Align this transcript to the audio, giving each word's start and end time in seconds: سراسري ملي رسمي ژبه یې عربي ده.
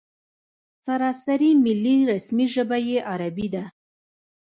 سراسري 0.85 1.51
ملي 1.65 1.97
رسمي 2.11 2.45
ژبه 2.53 2.77
یې 2.87 2.97
عربي 3.11 3.47
ده. 3.53 3.63